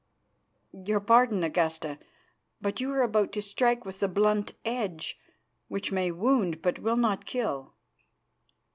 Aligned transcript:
"Your 0.83 0.99
pardon, 0.99 1.43
Augusta, 1.43 1.99
but 2.59 2.79
you 2.81 2.91
are 2.91 3.03
about 3.03 3.31
to 3.33 3.39
strike 3.43 3.85
with 3.85 3.99
the 3.99 4.07
blunt 4.07 4.53
edge, 4.65 5.19
which 5.67 5.91
may 5.91 6.09
wound 6.09 6.63
but 6.63 6.79
will 6.79 6.97
not 6.97 7.23
kill." 7.27 7.75